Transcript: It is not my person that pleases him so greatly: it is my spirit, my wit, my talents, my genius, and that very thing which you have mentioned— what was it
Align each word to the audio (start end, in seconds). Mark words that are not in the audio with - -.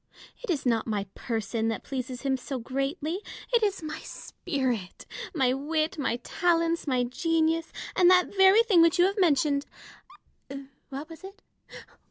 It 0.43 0.49
is 0.49 0.65
not 0.65 0.87
my 0.87 1.03
person 1.13 1.67
that 1.67 1.83
pleases 1.83 2.23
him 2.23 2.35
so 2.35 2.57
greatly: 2.57 3.19
it 3.53 3.61
is 3.61 3.83
my 3.83 3.99
spirit, 3.99 5.05
my 5.35 5.53
wit, 5.53 5.99
my 5.99 6.15
talents, 6.23 6.87
my 6.87 7.03
genius, 7.03 7.71
and 7.95 8.09
that 8.09 8.35
very 8.35 8.63
thing 8.63 8.81
which 8.81 8.97
you 8.97 9.05
have 9.05 9.19
mentioned— 9.19 9.67
what 10.89 11.07
was 11.07 11.23
it 11.23 11.43